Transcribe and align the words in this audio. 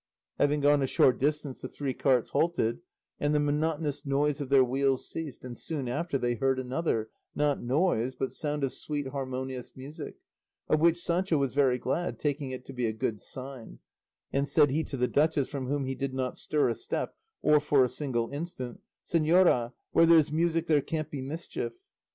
Having 0.39 0.61
gone 0.61 0.81
a 0.81 0.87
short 0.87 1.19
distance 1.19 1.61
the 1.61 1.67
three 1.67 1.93
carts 1.93 2.31
halted 2.31 2.79
and 3.19 3.35
the 3.35 3.39
monotonous 3.39 4.03
noise 4.03 4.41
of 4.41 4.49
their 4.49 4.63
wheels 4.63 5.07
ceased, 5.07 5.43
and 5.45 5.55
soon 5.59 5.87
after 5.87 6.17
they 6.17 6.33
heard 6.33 6.57
another, 6.57 7.11
not 7.35 7.61
noise, 7.61 8.15
but 8.15 8.31
sound 8.31 8.63
of 8.63 8.73
sweet, 8.73 9.09
harmonious 9.09 9.71
music, 9.75 10.15
of 10.67 10.79
which 10.79 10.99
Sancho 10.99 11.37
was 11.37 11.53
very 11.53 11.77
glad, 11.77 12.17
taking 12.17 12.49
it 12.49 12.65
to 12.65 12.73
be 12.73 12.87
a 12.87 12.91
good 12.93 13.21
sign; 13.21 13.77
and 14.33 14.47
said 14.47 14.71
he 14.71 14.83
to 14.85 14.97
the 14.97 15.07
duchess, 15.07 15.47
from 15.47 15.67
whom 15.67 15.85
he 15.85 15.93
did 15.93 16.15
not 16.15 16.35
stir 16.35 16.67
a 16.67 16.73
step, 16.73 17.13
or 17.43 17.59
for 17.59 17.83
a 17.83 17.87
single 17.87 18.31
instant, 18.31 18.79
"Señora, 19.05 19.73
where 19.91 20.07
there's 20.07 20.31
music 20.31 20.65
there 20.65 20.81
can't 20.81 21.11
be 21.11 21.21
mischief." 21.21 21.73